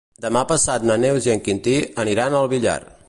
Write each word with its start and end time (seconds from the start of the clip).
Demà 0.25 0.41
passat 0.51 0.87
na 0.91 0.95
Neus 1.03 1.27
i 1.29 1.33
en 1.35 1.43
Quintí 1.49 1.77
aniran 2.05 2.39
al 2.41 2.51
Villar. 2.57 2.79